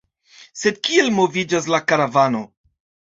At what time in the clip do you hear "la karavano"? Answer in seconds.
1.73-2.41